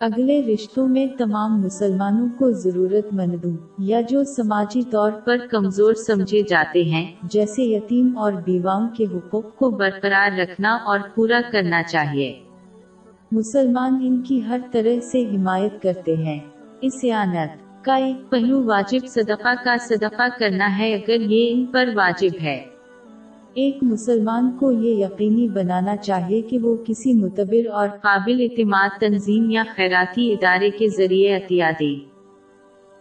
[0.00, 6.42] اگلے رشتوں میں تمام مسلمانوں کو ضرورت مندوں یا جو سماجی طور پر کمزور سمجھے
[6.42, 12.40] جاتے ہیں، جیسے یتیم اور بیواؤں کے حقوق کو برقرار رکھنا اور پورا کرنا چاہیے۔
[13.32, 16.38] مسلمان ان کی ہر طرح سے حمایت کرتے ہیں۔
[16.80, 21.88] اس اعانت کا ایک پہلو واجب صدقہ کا صدقہ کرنا ہے، اگر یہ ان پر
[21.94, 22.64] واجب ہے۔
[23.54, 29.50] ایک مسلمان کو یہ یقینی بنانا چاہیے کہ وہ کسی متبر اور قابل اعتماد تنظیم
[29.50, 31.94] یا خیراتی ادارے کے ذریعے عطیہ دے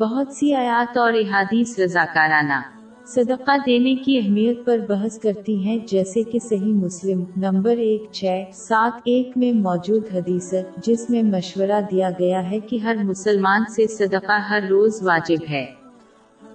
[0.00, 2.60] بہت سی آیات اور احادیث رضاکارانہ
[3.06, 8.42] صدقہ دینے کی اہمیت پر بحث کرتی ہیں، جیسے کہ صحیح مسلم نمبر ایک چھ
[8.52, 13.86] سات ایک میں موجود حدیث جس میں مشورہ دیا گیا ہے کہ ہر مسلمان سے
[13.86, 15.66] صدقہ ہر روز واجب ہے۔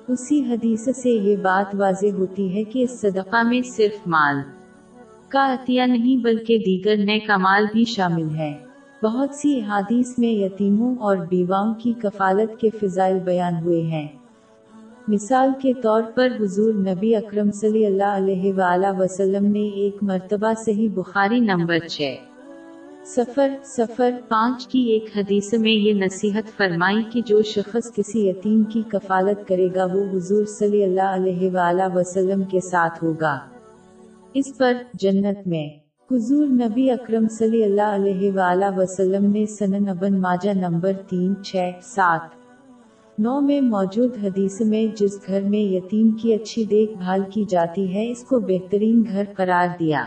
[0.07, 4.41] اسی حدیث سے یہ بات واضح ہوتی ہے کہ اس صدقہ میں صرف مال
[5.29, 8.53] کا عطیہ نہیں بلکہ دیگر نئے کمال بھی شامل ہے
[9.03, 14.07] بہت سی حادیث میں یتیموں اور بیواؤں کی کفالت کے فضائل بیان ہوئے ہیں۔
[15.07, 20.53] مثال کے طور پر حضور نبی اکرم صلی اللہ علیہ وآلہ وسلم نے ایک مرتبہ
[20.65, 22.15] صحیح بخاری نمبر چھ
[23.05, 28.63] سفر سفر پانچ کی ایک حدیث میں یہ نصیحت فرمائی کہ جو شخص کسی یتیم
[28.63, 33.39] کی کفالت کرے گا، وہ حضور صلی اللہ علیہ وآلہ وسلم کے ساتھ ہوگا۔
[34.33, 35.69] اس پر جنت میں۔
[36.11, 41.55] حضور نبی اکرم صلی اللہ علیہ وآلہ وسلم نے سنن ابن ماجہ نمبر تین، چھ،
[41.81, 42.21] سات۔
[43.19, 47.95] نو میں موجود حدیث میں جس گھر میں یتیم کی اچھی دیکھ بھال کی جاتی
[47.95, 50.05] ہے، اس کو بہترین گھر قرار دیا۔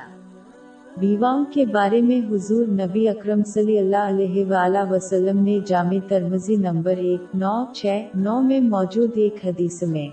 [0.97, 6.57] بیواؤں کے بارے میں حضور نبی اکرم صلی اللہ علیہ وآلہ وسلم نے جامع ترمزی
[6.57, 10.09] نمبر ایک، نو، چھ، نو میں موجود ایک حدیث میں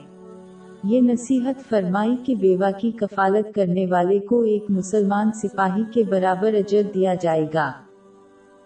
[0.83, 6.53] یہ نصیحت فرمائی کہ بیوہ کی کفالت کرنے والے کو ایک مسلمان سپاہی کے برابر
[6.53, 7.71] اجر دیا جائے گا۔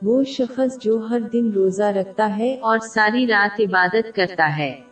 [0.01, 4.86] وہ شخص جو ہر دن روزہ رکھتا ہے اور ساری رات عبادت کرتا ہے۔